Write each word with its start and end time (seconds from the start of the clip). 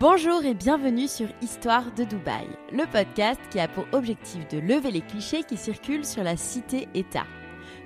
Bonjour 0.00 0.42
et 0.46 0.54
bienvenue 0.54 1.08
sur 1.08 1.28
Histoire 1.42 1.92
de 1.92 2.04
Dubaï, 2.04 2.46
le 2.72 2.90
podcast 2.90 3.38
qui 3.50 3.60
a 3.60 3.68
pour 3.68 3.84
objectif 3.92 4.48
de 4.48 4.58
lever 4.58 4.90
les 4.90 5.02
clichés 5.02 5.42
qui 5.42 5.58
circulent 5.58 6.06
sur 6.06 6.22
la 6.22 6.38
cité-État. 6.38 7.26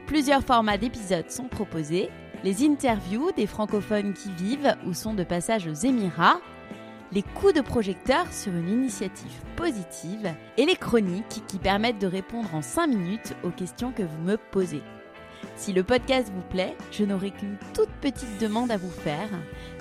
Plusieurs 0.07 0.45
formats 0.45 0.79
d'épisodes 0.79 1.29
sont 1.29 1.49
proposés, 1.49 2.11
les 2.45 2.65
interviews 2.65 3.33
des 3.33 3.49
francophones 3.49 4.15
qui 4.15 4.31
vivent 4.31 4.77
ou 4.87 4.95
sont 4.95 5.15
de 5.15 5.25
passage 5.25 5.67
aux 5.67 5.75
Émirats, 5.75 6.39
les 7.11 7.25
coups 7.25 7.55
de 7.55 7.63
projecteur 7.63 8.33
sur 8.33 8.53
une 8.53 8.69
initiative 8.69 9.43
positive 9.57 10.33
et 10.57 10.67
les 10.67 10.77
chroniques 10.77 11.43
qui 11.49 11.59
permettent 11.59 11.99
de 11.99 12.07
répondre 12.07 12.55
en 12.55 12.63
5 12.63 12.87
minutes 12.87 13.35
aux 13.43 13.51
questions 13.51 13.91
que 13.91 14.05
vous 14.05 14.23
me 14.23 14.37
posez. 14.53 14.83
Si 15.57 15.73
le 15.73 15.83
podcast 15.83 16.31
vous 16.35 16.43
plaît, 16.43 16.77
je 16.91 17.05
n'aurai 17.05 17.31
qu'une 17.31 17.57
toute 17.75 17.91
petite 18.01 18.41
demande 18.41 18.71
à 18.71 18.77
vous 18.77 18.91
faire. 18.91 19.29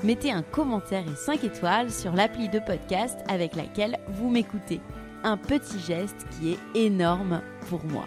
Mettez 0.03 0.31
un 0.31 0.43
commentaire 0.43 1.03
et 1.07 1.15
5 1.15 1.43
étoiles 1.43 1.91
sur 1.91 2.13
l'appli 2.13 2.49
de 2.49 2.59
podcast 2.59 3.17
avec 3.27 3.55
laquelle 3.55 3.97
vous 4.09 4.29
m'écoutez. 4.29 4.81
Un 5.23 5.37
petit 5.37 5.79
geste 5.79 6.25
qui 6.31 6.51
est 6.53 6.59
énorme 6.85 7.41
pour 7.69 7.83
moi. 7.85 8.05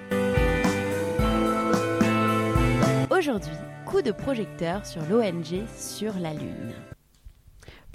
Aujourd'hui, 3.11 3.53
coup 3.86 4.03
de 4.03 4.12
projecteur 4.12 4.84
sur 4.84 5.03
l'ONG 5.08 5.64
Sur 5.77 6.19
la 6.19 6.34
Lune. 6.34 6.72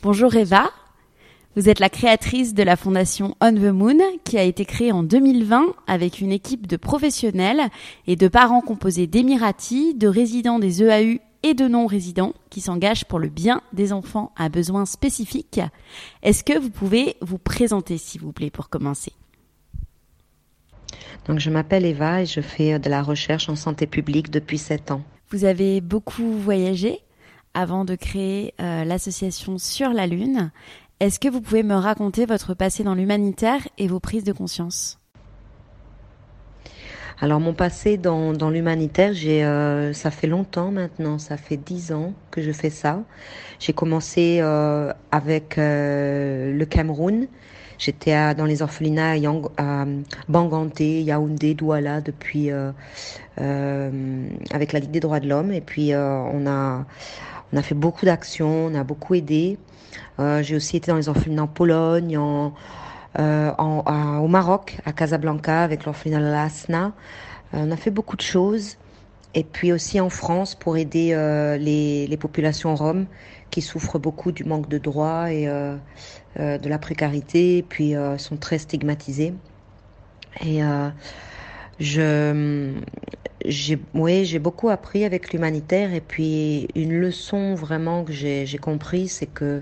Bonjour 0.02 0.34
Eva, 0.36 0.72
vous 1.56 1.68
êtes 1.68 1.80
la 1.80 1.90
créatrice 1.90 2.54
de 2.54 2.64
la 2.64 2.78
fondation 2.78 3.36
On 3.42 3.52
the 3.52 3.74
Moon, 3.74 3.98
qui 4.24 4.38
a 4.38 4.44
été 4.44 4.64
créée 4.64 4.92
en 4.92 5.04
2020 5.04 5.66
avec 5.86 6.22
une 6.22 6.32
équipe 6.32 6.66
de 6.66 6.78
professionnels 6.78 7.64
et 8.08 8.16
de 8.16 8.30
parents 8.30 8.62
composés 8.62 9.08
d'émiratis, 9.08 9.94
de 9.96 10.08
résidents 10.08 10.60
des 10.60 10.82
EAU 10.82 11.20
et 11.44 11.54
de 11.54 11.68
non-résidents 11.68 12.34
qui 12.50 12.62
s'engagent 12.62 13.06
pour 13.06 13.20
le 13.20 13.28
bien 13.28 13.62
des 13.74 13.92
enfants 13.92 14.32
à 14.38 14.48
besoins 14.48 14.86
spécifiques. 14.86 15.60
Est-ce 16.24 16.44
que 16.44 16.58
vous 16.58 16.70
pouvez 16.70 17.18
vous 17.22 17.38
présenter, 17.38 17.98
s'il 17.98 18.22
vous 18.22 18.32
plaît, 18.32 18.52
pour 18.52 18.70
commencer? 18.70 19.12
Donc, 21.28 21.40
je 21.40 21.50
m'appelle 21.50 21.86
Eva 21.86 22.22
et 22.22 22.26
je 22.26 22.42
fais 22.42 22.80
de 22.80 22.90
la 22.90 23.04
recherche 23.04 23.50
en 23.50 23.56
santé 23.56 23.88
publique 23.88 24.32
depuis 24.32 24.58
7 24.58 24.92
ans. 24.92 25.04
Vous 25.32 25.44
avez 25.44 25.82
beaucoup 25.82 26.32
voyagé 26.32 27.00
avant 27.54 27.84
de 27.84 27.96
créer 27.96 28.54
euh, 28.62 28.86
l'association 28.86 29.58
Sur 29.58 29.90
la 29.90 30.08
Lune. 30.08 30.52
Est-ce 31.02 31.20
que 31.20 31.28
vous 31.28 31.42
pouvez 31.42 31.64
me 31.64 31.74
raconter 31.74 32.28
votre 32.28 32.54
passé 32.54 32.84
dans 32.84 32.94
l'humanitaire 32.94 33.68
et 33.80 33.88
vos 33.88 34.00
prises 34.00 34.24
de 34.24 34.34
conscience? 34.34 35.00
Alors 37.20 37.40
mon 37.40 37.56
passé 37.56 37.98
dans, 37.98 38.52
l'humanitaire, 38.52 39.12
j'ai 39.12 39.44
euh, 39.44 39.94
ça 39.94 40.12
fait 40.12 40.28
longtemps 40.28 40.70
maintenant, 40.70 41.18
ça 41.18 41.38
fait 41.38 41.58
dix 41.58 41.92
ans 41.92 42.14
que 42.30 42.44
je 42.44 42.52
fais 42.52 42.70
ça. 42.70 43.02
J'ai 43.58 43.74
commencé 43.74 44.42
euh, 44.42 44.94
avec 45.12 45.58
euh, 45.58 46.56
le 46.56 46.66
Cameroun. 46.66 47.26
J'étais 47.80 48.36
dans 48.36 48.46
les 48.46 48.62
orphelinats 48.62 49.16
à 49.58 49.86
Banganté, 50.30 51.02
Yaoundé, 51.02 51.56
Douala 51.56 52.02
depuis 52.02 52.52
avec 53.38 54.72
la 54.72 54.80
Ligue 54.80 54.92
des 54.92 55.00
droits 55.00 55.20
de 55.20 55.28
l'homme. 55.28 55.52
Et 55.52 55.62
puis 55.62 55.96
on 55.96 56.46
a 56.46 56.86
on 57.54 57.58
a 57.58 57.62
fait 57.64 57.74
beaucoup 57.74 58.06
d'actions, 58.06 58.68
on 58.68 58.76
a 58.76 58.84
beaucoup 58.84 59.16
aidé. 59.16 59.58
J'ai 60.42 60.56
aussi 60.56 60.78
été 60.78 60.92
dans 60.92 60.98
les 60.98 61.10
orphelinats 61.10 61.44
en 61.44 61.48
Pologne, 61.48 62.18
en 62.18 62.54
euh, 63.20 63.52
au 63.58 64.28
Maroc, 64.28 64.78
à 64.86 64.94
Casablanca, 64.94 65.64
avec 65.64 65.86
l'orphelinat 65.86 66.20
Lasna. 66.20 66.94
Euh, 67.54 67.66
on 67.68 67.72
a 67.72 67.76
fait 67.76 67.92
beaucoup 67.92 68.16
de 68.16 68.22
choses. 68.22 68.78
Et 69.34 69.44
puis 69.44 69.72
aussi 69.72 70.00
en 70.02 70.10
France 70.10 70.56
pour 70.56 70.76
aider 70.76 71.14
euh, 71.14 71.58
les, 71.58 72.06
les, 72.08 72.18
populations 72.18 72.76
roms 72.76 73.06
qui 73.50 73.62
souffrent 73.62 73.98
beaucoup 73.98 74.34
du 74.34 74.44
manque 74.44 74.68
de 74.68 74.78
droits 74.78 75.32
et 75.32 75.46
de 75.46 76.70
la 76.70 76.80
précarité, 76.80 77.58
et 77.58 77.64
puis 77.64 77.94
sont 78.18 78.38
très 78.38 78.58
stigmatisés. 78.58 79.34
Et 80.42 80.62
je, 81.80 82.74
j'ai, 83.46 83.80
oui, 83.94 84.26
j'ai 84.26 84.40
beaucoup 84.40 84.70
appris 84.70 85.06
avec 85.06 85.34
l'humanitaire. 85.34 85.94
Et 85.94 86.02
puis 86.02 86.68
une 86.76 86.94
leçon 87.00 87.56
vraiment 87.56 88.04
que 88.04 88.12
j'ai, 88.14 88.46
compris, 88.60 89.08
c'est 89.08 89.28
que 89.28 89.62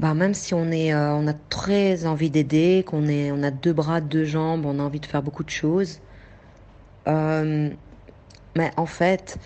bah, 0.00 0.14
même 0.14 0.34
si 0.34 0.54
on 0.54 0.70
est, 0.70 0.92
euh, 0.92 1.14
on 1.14 1.26
a 1.26 1.34
très 1.34 2.06
envie 2.06 2.30
d'aider, 2.30 2.84
qu'on 2.86 3.06
est, 3.08 3.30
on 3.32 3.42
a 3.42 3.50
deux 3.50 3.72
bras, 3.72 4.00
deux 4.00 4.24
jambes, 4.24 4.66
on 4.66 4.78
a 4.78 4.82
envie 4.82 5.00
de 5.00 5.06
faire 5.06 5.22
beaucoup 5.22 5.44
de 5.44 5.50
choses. 5.50 6.00
Euh, 7.08 7.70
mais 8.56 8.70
en 8.76 8.86
fait, 8.86 9.38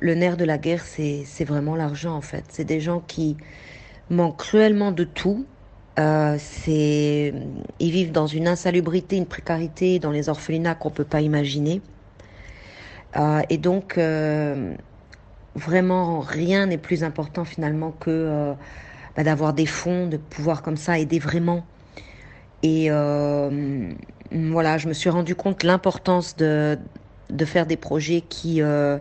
le 0.00 0.14
nerf 0.14 0.36
de 0.36 0.44
la 0.44 0.58
guerre, 0.58 0.82
c'est 0.82 1.44
vraiment 1.44 1.76
l'argent 1.76 2.14
en 2.14 2.20
fait. 2.20 2.44
C'est 2.48 2.64
des 2.64 2.80
gens 2.80 3.00
qui 3.00 3.36
manquent 4.10 4.38
cruellement 4.38 4.92
de 4.92 5.04
tout. 5.04 5.46
Euh, 5.98 6.36
ils 6.66 7.90
vivent 7.90 8.12
dans 8.12 8.26
une 8.26 8.48
insalubrité, 8.48 9.16
une 9.16 9.26
précarité 9.26 9.98
dans 9.98 10.10
les 10.10 10.28
orphelinats 10.28 10.74
qu'on 10.74 10.90
peut 10.90 11.04
pas 11.04 11.20
imaginer. 11.20 11.80
et 13.48 13.58
donc, 13.58 13.98
vraiment, 15.54 16.20
rien 16.20 16.66
n'est 16.66 16.78
plus 16.78 17.02
important 17.02 17.44
finalement 17.44 17.92
que 17.92 18.54
bah, 19.16 19.24
d'avoir 19.24 19.54
des 19.54 19.64
fonds, 19.64 20.06
de 20.06 20.18
pouvoir 20.18 20.62
comme 20.62 20.76
ça 20.76 20.98
aider 20.98 21.18
vraiment. 21.18 21.64
Et 22.62 22.88
euh, 22.90 23.90
voilà, 24.30 24.76
je 24.76 24.88
me 24.88 24.92
suis 24.92 25.08
rendu 25.08 25.34
compte 25.34 25.62
l'importance 25.62 26.36
de, 26.36 26.78
faire 27.46 27.66
des 27.66 27.78
projets 27.78 28.20
qui, 28.20 28.60
euh, 28.60 28.98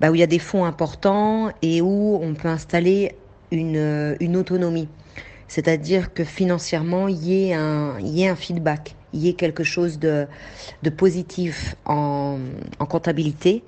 bah, 0.00 0.10
où 0.10 0.14
il 0.16 0.18
y 0.20 0.24
a 0.24 0.26
des 0.26 0.40
fonds 0.40 0.64
importants 0.64 1.50
et 1.62 1.80
où 1.80 2.18
on 2.20 2.34
peut 2.34 2.48
installer 2.48 3.14
une 3.52 4.36
autonomie. 4.36 4.88
C'est-à-dire 5.50 6.14
que 6.14 6.22
financièrement, 6.22 7.08
il 7.08 7.24
y, 7.24 7.48
ait 7.48 7.54
un, 7.54 7.98
y 7.98 8.22
ait 8.22 8.28
un 8.28 8.36
feedback, 8.36 8.94
il 9.12 9.18
y 9.18 9.28
ait 9.28 9.32
quelque 9.32 9.64
chose 9.64 9.98
de, 9.98 10.28
de 10.84 10.90
positif 10.90 11.74
en, 11.86 12.38
en 12.78 12.86
comptabilité 12.86 13.64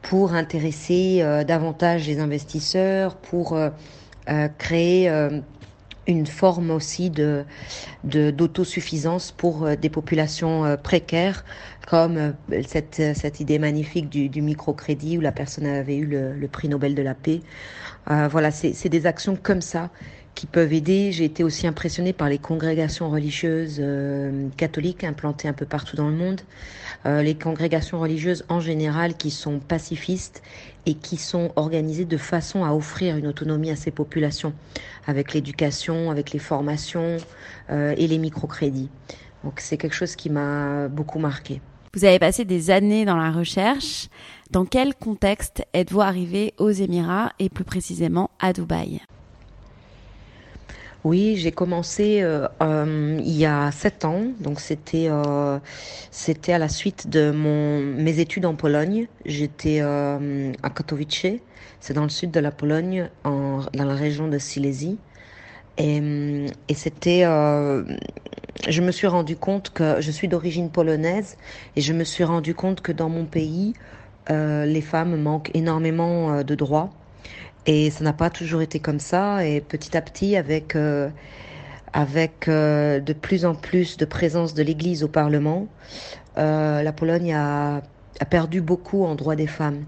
pour 0.00 0.32
intéresser 0.32 1.18
euh, 1.20 1.44
davantage 1.44 2.06
les 2.06 2.20
investisseurs, 2.20 3.16
pour 3.16 3.52
euh, 3.52 3.68
créer 4.56 5.10
euh, 5.10 5.40
une 6.06 6.26
forme 6.26 6.70
aussi 6.70 7.10
de 7.10 7.44
d'autosuffisance 8.02 9.30
pour 9.30 9.68
des 9.76 9.90
populations 9.90 10.78
précaires, 10.82 11.44
comme 11.86 12.34
cette, 12.66 13.02
cette 13.14 13.40
idée 13.40 13.58
magnifique 13.58 14.08
du, 14.08 14.40
microcrédit 14.40 15.18
où 15.18 15.20
la 15.20 15.32
personne 15.32 15.66
avait 15.66 15.96
eu 15.96 16.06
le, 16.06 16.32
le 16.32 16.48
prix 16.48 16.68
Nobel 16.68 16.94
de 16.94 17.02
la 17.02 17.14
paix. 17.14 17.40
Voilà, 18.06 18.52
c'est 18.52 18.88
des 18.88 19.06
actions 19.06 19.34
comme 19.34 19.60
ça 19.60 19.90
qui 20.36 20.46
peuvent 20.46 20.72
aider. 20.72 21.10
J'ai 21.10 21.24
été 21.24 21.42
aussi 21.42 21.66
impressionnée 21.66 22.12
par 22.12 22.28
les 22.28 22.38
congrégations 22.38 23.10
religieuses 23.10 23.78
euh, 23.80 24.48
catholiques 24.56 25.02
implantées 25.02 25.48
un 25.48 25.52
peu 25.52 25.66
partout 25.66 25.96
dans 25.96 26.08
le 26.08 26.14
monde. 26.14 26.42
Euh, 27.06 27.22
les 27.22 27.34
congrégations 27.34 27.98
religieuses 27.98 28.44
en 28.48 28.60
général 28.60 29.16
qui 29.16 29.32
sont 29.32 29.58
pacifistes 29.58 30.42
et 30.84 30.94
qui 30.94 31.16
sont 31.16 31.50
organisées 31.56 32.04
de 32.04 32.16
façon 32.16 32.64
à 32.64 32.72
offrir 32.72 33.16
une 33.16 33.26
autonomie 33.26 33.70
à 33.70 33.76
ces 33.76 33.90
populations, 33.90 34.52
avec 35.06 35.32
l'éducation, 35.32 36.10
avec 36.10 36.30
les 36.32 36.38
formations 36.38 37.16
euh, 37.70 37.94
et 37.96 38.06
les 38.06 38.18
microcrédits. 38.18 38.90
Donc 39.42 39.58
c'est 39.58 39.78
quelque 39.78 39.96
chose 39.96 40.16
qui 40.16 40.30
m'a 40.30 40.88
beaucoup 40.88 41.18
marqué. 41.18 41.60
Vous 41.94 42.04
avez 42.04 42.18
passé 42.18 42.44
des 42.44 42.70
années 42.70 43.06
dans 43.06 43.16
la 43.16 43.30
recherche. 43.30 44.08
Dans 44.50 44.66
quel 44.66 44.94
contexte 44.94 45.64
êtes-vous 45.72 46.02
arrivé 46.02 46.52
aux 46.58 46.70
Émirats 46.70 47.32
et 47.38 47.48
plus 47.48 47.64
précisément 47.64 48.30
à 48.38 48.52
Dubaï? 48.52 49.00
Oui, 51.06 51.36
j'ai 51.36 51.52
commencé 51.52 52.20
euh, 52.20 52.48
euh, 52.60 53.16
il 53.20 53.36
y 53.38 53.46
a 53.46 53.70
sept 53.70 54.04
ans, 54.04 54.24
donc 54.40 54.58
c'était 54.58 55.06
euh, 55.08 55.60
à 56.48 56.58
la 56.58 56.68
suite 56.68 57.08
de 57.08 57.30
mes 57.30 58.18
études 58.18 58.44
en 58.44 58.56
Pologne. 58.56 59.06
J'étais 59.24 59.78
à 59.78 60.18
Katowice, 60.74 61.38
c'est 61.78 61.94
dans 61.94 62.02
le 62.02 62.08
sud 62.08 62.32
de 62.32 62.40
la 62.40 62.50
Pologne, 62.50 63.08
dans 63.22 63.62
la 63.72 63.94
région 63.94 64.26
de 64.26 64.36
Silésie, 64.38 64.98
et, 65.78 66.02
et 66.68 66.74
c'était 66.74 67.20
je 67.22 68.82
me 68.82 68.90
suis 68.90 69.06
rendu 69.06 69.36
compte 69.36 69.70
que 69.70 70.00
je 70.00 70.10
suis 70.10 70.26
d'origine 70.26 70.70
polonaise 70.70 71.36
et 71.76 71.82
je 71.82 71.92
me 71.92 72.02
suis 72.02 72.24
rendu 72.24 72.52
compte 72.52 72.80
que 72.80 72.90
dans 72.90 73.08
mon 73.08 73.26
pays, 73.26 73.74
les 74.28 74.82
femmes 74.82 75.22
manquent 75.22 75.52
énormément 75.54 76.42
de 76.42 76.54
droits 76.56 76.90
et 77.66 77.90
ça 77.90 78.04
n'a 78.04 78.12
pas 78.12 78.30
toujours 78.30 78.62
été 78.62 78.78
comme 78.78 79.00
ça. 79.00 79.44
Et 79.46 79.60
petit 79.60 79.96
à 79.96 80.02
petit, 80.02 80.36
avec, 80.36 80.76
euh, 80.76 81.10
avec 81.92 82.48
euh, 82.48 83.00
de 83.00 83.12
plus 83.12 83.44
en 83.44 83.54
plus 83.54 83.96
de 83.96 84.04
présence 84.04 84.54
de 84.54 84.62
l'Église 84.62 85.02
au 85.02 85.08
Parlement, 85.08 85.66
euh, 86.38 86.82
la 86.82 86.92
Pologne 86.92 87.34
a, 87.34 87.82
a, 88.20 88.24
perdu 88.24 88.60
beaucoup 88.60 89.04
en 89.04 89.14
droit 89.16 89.34
des 89.34 89.48
femmes. 89.48 89.84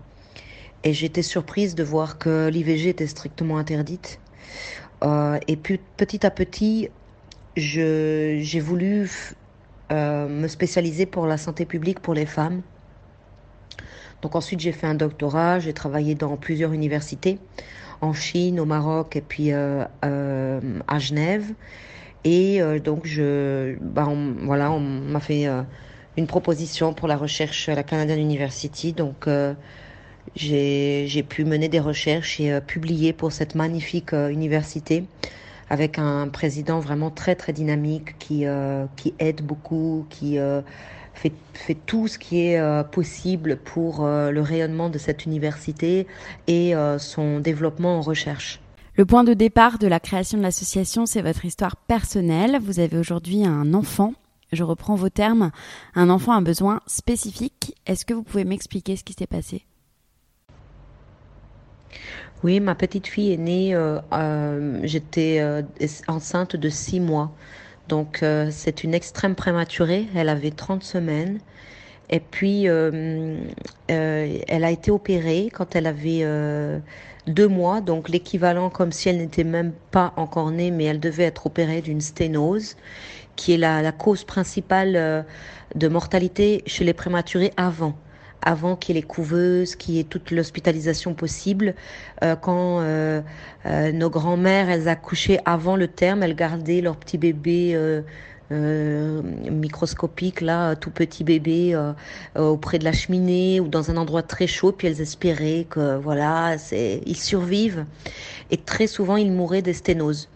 Et 0.85 0.93
j'étais 0.93 1.23
surprise 1.23 1.75
de 1.75 1.85
voir 1.85 2.19
que 2.19 2.49
l'IVG 2.49 2.89
était 2.89 3.07
strictement 3.07 3.59
interdite. 3.59 4.21
et 5.03 5.57
puis 5.57 5.81
petit 5.97 6.25
à 6.27 6.31
petit, 6.31 6.89
j'ai 7.57 8.61
voulu 8.61 9.11
me 9.91 10.47
spécialiser 10.47 11.07
pour 11.07 11.27
la 11.27 11.37
santé 11.37 11.65
publique 11.67 12.01
pour 12.01 12.15
les 12.15 12.27
femmes. 12.27 12.63
Donc 14.23 14.35
ensuite, 14.35 14.61
j'ai 14.61 14.73
fait 14.73 14.87
un 14.87 14.95
doctorat, 14.95 15.61
j'ai 15.61 15.73
travaillé 15.73 16.15
dans 16.15 16.37
plusieurs 16.37 16.73
universités, 16.73 17.39
en 18.01 18.13
Chine, 18.13 18.59
au 18.61 18.65
Maroc 18.65 19.17
et 19.17 19.21
puis 19.21 19.53
euh, 19.53 19.85
euh, 20.05 20.61
à 20.87 20.99
Genève. 20.99 21.53
Et 22.25 22.61
euh, 22.61 22.81
donc, 22.81 23.07
je, 23.07 23.77
bah, 23.81 24.07
on, 24.09 24.35
voilà, 24.45 24.73
on 24.73 24.81
m'a 24.81 25.21
fait 25.21 25.47
une 26.17 26.27
proposition 26.27 26.95
pour 26.95 27.07
la 27.07 27.17
recherche 27.17 27.69
à 27.69 27.75
la 27.75 27.85
Canadian 27.85 28.17
University. 28.17 28.93
Donc, 28.93 29.29
j'ai 30.35 31.27
pu 31.29 31.45
mener 31.45 31.69
des 31.69 31.81
recherches 31.81 32.41
et 32.41 32.61
publier 32.61 33.13
pour 33.13 33.31
cette 33.31 33.55
magnifique 33.55 34.13
université 34.13 35.05
avec 35.71 35.99
un 35.99 36.29
président 36.29 36.81
vraiment 36.81 37.11
très 37.11 37.35
très 37.35 37.53
dynamique 37.53 38.19
qui, 38.19 38.45
qui 38.97 39.15
aide 39.21 39.43
beaucoup, 39.43 40.07
qui 40.11 40.39
fait, 41.19 41.33
fait 41.53 41.75
tout 41.75 42.07
ce 42.07 42.19
qui 42.19 42.47
est 42.47 42.59
euh, 42.59 42.83
possible 42.83 43.57
pour 43.57 44.05
euh, 44.05 44.31
le 44.31 44.41
rayonnement 44.41 44.89
de 44.89 44.99
cette 44.99 45.27
université 45.27 46.07
et 46.47 46.75
euh, 46.75 46.99
son 46.99 47.41
développement 47.41 47.99
en 47.99 48.01
recherche. 48.01 48.61
Le 48.95 49.05
point 49.05 49.25
de 49.25 49.35
départ 49.35 49.79
de 49.79 49.87
la 49.87 50.01
création 50.01 50.39
de 50.39 50.43
l'association, 50.43 51.07
c'est 51.07 51.23
votre 51.23 51.45
histoire 51.45 51.77
personnelle. 51.77 52.59
Vous 52.61 52.81
avez 52.81 52.99
aujourd'hui 52.99 53.45
un 53.45 53.75
enfant. 53.75 54.15
Je 54.53 54.65
reprends 54.65 54.95
vos 54.95 55.09
termes. 55.09 55.51
Un 55.95 56.09
enfant 56.09 56.33
a 56.33 56.37
un 56.37 56.43
besoin 56.43 56.81
spécifique. 56.87 57.75
Est-ce 57.87 58.05
que 58.05 58.15
vous 58.15 58.23
pouvez 58.23 58.45
m'expliquer 58.45 58.97
ce 58.97 59.05
qui 59.05 59.13
s'est 59.13 59.27
passé? 59.27 59.65
Oui, 62.43 62.61
ma 62.61 62.75
petite 62.75 63.09
fille 63.09 63.33
est 63.33 63.37
née, 63.37 63.77
j'étais 64.85 65.43
enceinte 66.07 66.55
de 66.55 66.69
six 66.69 67.01
mois. 67.01 67.33
Donc 67.89 68.23
euh, 68.23 68.49
c'est 68.51 68.85
une 68.85 68.95
extrême 68.95 69.35
prématurée, 69.35 70.07
elle 70.15 70.29
avait 70.29 70.51
30 70.51 70.83
semaines. 70.83 71.41
Et 72.11 72.21
puis 72.21 72.69
euh, 72.69 73.37
euh, 73.91 74.39
elle 74.49 74.65
a 74.65 74.71
été 74.71 74.91
opérée 74.91 75.51
quand 75.53 75.77
elle 75.77 75.87
avait 75.87 76.25
deux 77.27 77.49
mois, 77.49 77.81
donc 77.81 78.09
l'équivalent 78.09 78.71
comme 78.71 78.93
si 78.93 79.09
elle 79.09 79.19
n'était 79.19 79.45
même 79.45 79.73
pas 79.91 80.13
encore 80.17 80.51
née, 80.51 80.71
mais 80.71 80.85
elle 80.85 81.01
devait 81.01 81.25
être 81.25 81.47
opérée 81.47 81.83
d'une 81.83 82.01
sténose, 82.01 82.77
qui 83.37 83.53
est 83.53 83.59
la, 83.59 83.93
cause 83.93 84.25
principale 84.25 85.27
de 85.75 85.89
mortalité 85.89 86.63
chez 86.67 86.85
les 86.85 86.95
prématurés 86.95 87.53
avant 87.57 87.95
avant 88.43 88.77
qu'il 88.77 88.95
y 88.95 88.99
ait 88.99 89.03
les 89.03 89.07
couveuses, 89.07 89.77
qu'il 89.77 89.95
y 89.95 89.99
ait 89.99 90.05
toute 90.05 90.31
l'hospitalisation 90.31 91.15
possible. 91.15 91.75
Euh, 92.23 92.37
quand 92.37 92.81
euh, 92.81 93.21
euh, 93.67 93.93
nos 93.93 94.11
grands-mères, 94.11 94.69
elles 94.69 94.89
accouchaient 94.89 95.41
avant 95.45 95.77
le 95.77 95.89
terme, 95.89 96.23
elles 96.23 96.37
gardaient 96.37 96.81
leur 96.81 96.97
petit 96.97 97.19
bébé 97.19 97.79
microscopique, 98.51 100.41
là, 100.41 100.75
tout 100.75 100.91
petit 100.91 101.23
bébé, 101.23 101.79
auprès 102.35 102.79
de 102.79 102.85
la 102.85 102.93
cheminée 102.93 103.61
ou 103.61 103.69
dans 103.69 103.91
un 103.91 103.99
endroit 103.99 104.23
très 104.23 104.47
chaud, 104.47 104.73
puis 104.73 104.89
elles 104.89 105.03
espéraient 105.03 105.67
que, 105.69 105.99
voilà, 105.99 106.57
c'est, 106.57 107.03
ils 107.05 107.17
survivent. 107.17 107.85
Et 108.51 108.57
très 108.57 108.87
souvent, 108.87 109.17
ils 109.17 109.31
mouraient 109.31 109.61
des 109.61 109.75
sténoses. 109.75 110.31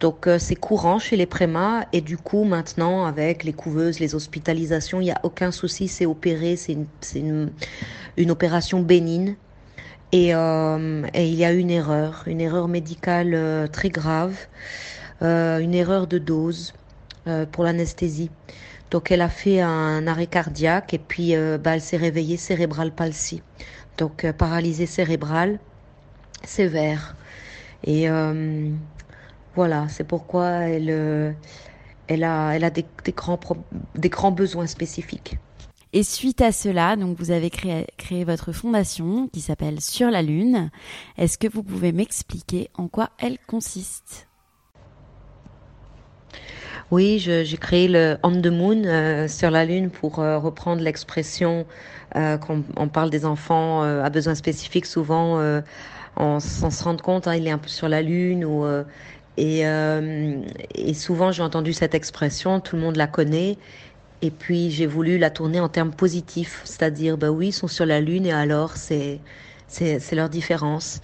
Donc 0.00 0.26
euh, 0.26 0.38
c'est 0.38 0.56
courant 0.56 0.98
chez 0.98 1.16
les 1.16 1.26
prémas 1.26 1.84
et 1.92 2.00
du 2.00 2.16
coup 2.16 2.44
maintenant 2.44 3.04
avec 3.04 3.44
les 3.44 3.52
couveuses, 3.52 4.00
les 4.00 4.14
hospitalisations, 4.14 5.00
il 5.00 5.04
n'y 5.04 5.10
a 5.10 5.20
aucun 5.22 5.52
souci, 5.52 5.88
c'est 5.88 6.06
opéré, 6.06 6.56
c'est 6.56 6.76
une, 7.14 7.50
une, 8.16 8.30
opération 8.30 8.80
bénigne. 8.80 9.36
Et, 10.12 10.34
euh, 10.34 11.06
et, 11.14 11.28
il 11.28 11.34
y 11.34 11.44
a 11.44 11.52
une 11.52 11.70
erreur, 11.70 12.24
une 12.26 12.40
erreur 12.40 12.68
médicale 12.68 13.34
euh, 13.34 13.66
très 13.66 13.90
grave, 13.90 14.36
une 15.22 15.74
erreur 15.74 16.06
de 16.06 16.16
dose 16.16 16.72
pour 17.52 17.64
l'anesthésie. 17.64 18.30
Donc 18.90 19.10
elle 19.10 19.20
a 19.20 19.28
fait 19.28 19.60
un 19.60 20.06
arrêt 20.06 20.26
cardiaque 20.26 20.94
et 20.94 20.98
puis 20.98 21.34
bah, 21.62 21.74
elle 21.74 21.82
s'est 21.82 21.98
réveillée 21.98 22.38
cérébrale 22.38 22.90
palsy. 22.90 23.42
Donc 23.98 24.26
paralysée 24.32 24.86
cérébrale 24.86 25.58
sévère. 26.42 27.16
Et 27.84 28.08
voilà, 29.54 29.88
c'est 29.88 30.04
pourquoi 30.04 30.46
elle, 30.68 30.90
euh, 30.90 31.32
elle 32.06 32.24
a, 32.24 32.52
elle 32.52 32.64
a 32.64 32.70
des, 32.70 32.86
grands, 33.14 33.38
des 33.96 34.08
grands 34.08 34.30
besoins 34.30 34.66
spécifiques. 34.66 35.38
Et 35.92 36.04
suite 36.04 36.40
à 36.40 36.52
cela, 36.52 36.94
donc 36.94 37.18
vous 37.18 37.32
avez 37.32 37.50
créé, 37.50 38.24
votre 38.24 38.52
fondation 38.52 39.28
qui 39.28 39.40
s'appelle 39.40 39.80
Sur 39.80 40.10
la 40.10 40.22
Lune. 40.22 40.70
Est-ce 41.18 41.36
que 41.36 41.48
vous 41.48 41.64
pouvez 41.64 41.90
m'expliquer 41.90 42.70
en 42.74 42.86
quoi 42.86 43.10
elle 43.18 43.38
consiste? 43.48 44.28
Oui, 46.92 47.18
j'ai 47.18 47.56
créé 47.56 47.88
le 47.88 48.18
On 48.22 48.30
the 48.40 48.46
Moon 48.46 48.84
euh, 48.84 49.26
sur 49.26 49.50
la 49.50 49.64
Lune 49.64 49.90
pour 49.90 50.20
euh, 50.20 50.38
reprendre 50.38 50.82
l'expression 50.82 51.66
quand 52.14 52.62
on 52.76 52.88
parle 52.88 53.08
des 53.10 53.24
enfants 53.24 53.82
à 53.82 54.10
besoins 54.10 54.34
spécifiques. 54.34 54.86
Souvent, 54.86 55.40
on, 56.16 56.40
se 56.40 56.82
rend 56.82 56.96
compte, 56.96 57.28
hein, 57.28 57.36
il 57.36 57.46
est 57.46 57.52
un 57.52 57.58
peu 57.58 57.68
sur 57.68 57.88
la 57.88 58.02
Lune 58.02 58.44
euh, 59.40 60.42
et 60.74 60.94
souvent, 60.94 61.32
j'ai 61.32 61.42
entendu 61.42 61.72
cette 61.72 61.94
expression, 61.94 62.60
tout 62.60 62.76
le 62.76 62.82
monde 62.82 62.96
la 62.96 63.06
connaît. 63.06 63.56
Et 64.22 64.30
puis, 64.30 64.70
j'ai 64.70 64.86
voulu 64.86 65.18
la 65.18 65.30
tourner 65.30 65.60
en 65.60 65.68
termes 65.68 65.92
positifs, 65.92 66.60
c'est-à-dire, 66.64 67.16
bah 67.16 67.30
oui, 67.30 67.48
ils 67.48 67.52
sont 67.52 67.68
sur 67.68 67.86
la 67.86 68.00
Lune 68.00 68.26
et 68.26 68.32
alors, 68.32 68.76
c'est 68.76 69.20
c'est 69.68 70.14
leur 70.16 70.28
différence. 70.28 71.00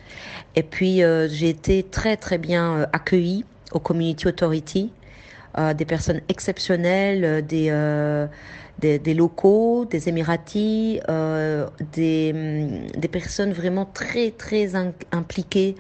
Et 0.56 0.64
puis, 0.64 1.02
euh, 1.02 1.28
j'ai 1.28 1.48
été 1.48 1.84
très, 1.84 2.16
très 2.16 2.36
bien 2.36 2.78
euh, 2.78 2.86
accueillie 2.92 3.44
au 3.72 3.78
Community 3.78 4.26
Authority, 4.26 4.92
euh, 5.58 5.72
des 5.72 5.84
personnes 5.84 6.20
exceptionnelles, 6.28 7.24
euh, 7.24 7.40
des, 7.42 7.68
euh, 7.70 8.26
des, 8.80 8.98
des, 8.98 9.14
locaux, 9.14 9.84
des 9.84 10.08
Émiratis, 10.08 11.00
des, 11.92 12.32
hum, 12.34 13.00
des 13.00 13.08
personnes 13.08 13.52
vraiment 13.52 13.84
très, 13.86 14.32
très 14.32 14.72
impliquées 15.12 15.76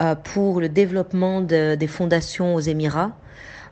euh, 0.00 0.14
pour 0.14 0.60
le 0.60 0.70
développement 0.70 1.42
de, 1.42 1.74
des 1.74 1.86
fondations 1.86 2.54
aux 2.54 2.60
Émirats. 2.60 3.12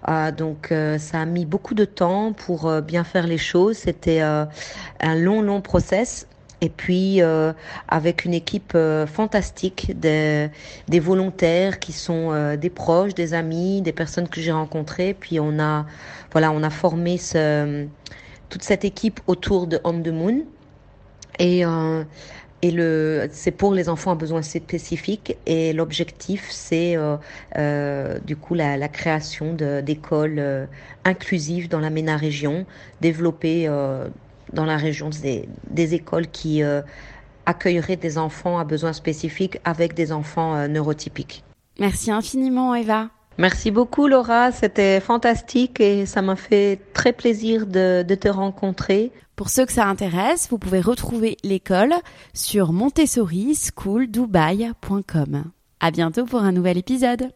Euh, 0.09 0.31
donc 0.31 0.71
euh, 0.71 0.99
ça 0.99 1.21
a 1.21 1.25
mis 1.25 1.45
beaucoup 1.45 1.75
de 1.75 1.85
temps 1.85 2.33
pour 2.33 2.71
bien 2.83 3.05
faire 3.05 3.27
les 3.27 3.39
choses. 3.39 3.77
C'était 3.77 4.21
un 4.21 5.15
long, 5.15 5.43
long 5.43 5.61
process. 5.61 6.27
Et 6.61 6.71
puis 6.71 7.21
avec 7.89 8.25
une 8.25 8.35
équipe 8.35 8.77
fantastique 9.07 9.93
des, 9.99 10.51
volontaires 11.01 11.79
qui 11.79 11.93
sont 11.93 12.57
des 12.57 12.71
proches, 12.71 13.15
des 13.15 13.33
amis, 13.33 13.81
des 13.81 13.93
personnes 13.93 14.29
que 14.29 14.41
j'ai 14.41 14.51
rencontrées. 14.51 15.15
Puis 15.15 15.39
on 15.39 15.61
a 15.61 15.87
voilà, 16.33 16.51
on 16.51 16.65
a 16.65 16.71
formé 16.71 17.17
toute 18.49 18.63
cette 18.63 18.85
équipe 18.85 19.21
autour 19.29 19.69
de 19.69 19.81
On 19.85 20.03
the 20.03 20.09
Moon. 20.09 20.43
Et 21.39 21.65
et 22.63 22.71
le, 22.71 23.29
c'est 23.31 23.51
pour 23.51 23.73
les 23.73 23.89
enfants 23.89 24.11
à 24.11 24.15
besoins 24.15 24.43
spécifiques. 24.43 25.37
Et 25.47 25.73
l'objectif, 25.73 26.47
c'est 26.51 26.97
euh, 26.97 27.17
euh, 27.57 28.19
du 28.21 28.37
coup 28.37 28.55
la, 28.55 28.77
la 28.77 28.89
création 28.89 29.55
d'écoles 29.55 30.39
euh, 30.39 30.67
inclusives 31.05 31.69
dans 31.69 31.81
la 31.81 31.91
MENA 31.91 32.17
région, 32.17 32.67
développer 33.01 33.67
euh, 33.69 34.09
dans 34.53 34.65
la 34.65 34.77
région 34.77 35.11
des, 35.11 35.49
des 35.71 35.95
écoles 35.95 36.29
qui 36.29 36.63
euh, 36.63 36.83
accueilleraient 37.47 37.97
des 37.97 38.19
enfants 38.19 38.59
à 38.59 38.65
besoins 38.65 38.93
spécifiques 38.93 39.59
avec 39.65 39.95
des 39.95 40.13
enfants 40.13 40.69
neurotypiques. 40.69 41.45
Merci 41.79 42.11
infiniment, 42.11 42.75
Eva. 42.75 43.09
Merci 43.39 43.71
beaucoup 43.71 44.09
Laura, 44.09 44.51
c'était 44.51 44.99
fantastique 44.99 45.79
et 45.79 46.07
ça 46.07 46.23
m'a 46.23 46.35
fait 46.35 46.81
très 46.93 47.13
plaisir 47.13 47.69
de, 47.69 48.03
te 48.03 48.27
rencontrer. 48.29 49.13
Pour 49.37 49.49
ceux 49.49 49.65
que 49.65 49.73
ça 49.73 49.87
intéresse, 49.87 50.49
vous 50.51 50.59
pouvez 50.59 50.81
retrouver 50.81 51.37
l'école 51.45 51.95
sur 52.35 52.73
montessori 52.73 53.55
schooldubai.com. 53.55 55.45
À 55.79 55.91
bientôt 55.93 56.25
pour 56.25 56.41
un 56.41 56.51
nouvel 56.51 56.79
épisode. 56.79 57.31